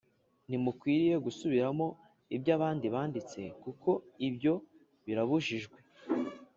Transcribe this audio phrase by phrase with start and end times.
[0.47, 1.87] Ntimukwiriye gusubiramo
[2.35, 3.89] ibyo abandi banditse kuko
[4.27, 4.53] ibyo
[5.05, 5.77] birabujijwe